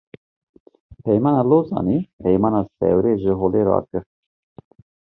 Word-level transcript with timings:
Peymana 1.03 1.41
Lozanê, 1.49 1.97
Peymana 2.23 2.61
Sewrê 2.77 3.13
ji 3.23 3.31
holê 3.39 3.61
rakir 3.69 4.03